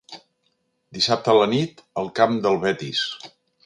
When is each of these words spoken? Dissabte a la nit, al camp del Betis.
Dissabte 0.97 1.31
a 1.33 1.37
la 1.41 1.47
nit, 1.53 1.87
al 2.05 2.13
camp 2.23 2.43
del 2.49 2.63
Betis. 2.69 3.09